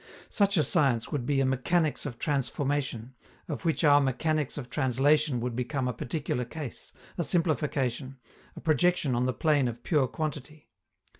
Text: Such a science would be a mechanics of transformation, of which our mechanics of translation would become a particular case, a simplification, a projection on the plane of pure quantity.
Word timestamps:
Such 0.29 0.57
a 0.57 0.63
science 0.63 1.11
would 1.11 1.27
be 1.27 1.41
a 1.41 1.45
mechanics 1.45 2.07
of 2.07 2.17
transformation, 2.17 3.13
of 3.47 3.65
which 3.65 3.83
our 3.83 4.01
mechanics 4.01 4.57
of 4.57 4.67
translation 4.67 5.39
would 5.41 5.55
become 5.55 5.87
a 5.87 5.93
particular 5.93 6.43
case, 6.43 6.91
a 7.19 7.23
simplification, 7.23 8.17
a 8.55 8.61
projection 8.61 9.13
on 9.13 9.27
the 9.27 9.31
plane 9.33 9.67
of 9.67 9.83
pure 9.83 10.07
quantity. 10.07 10.71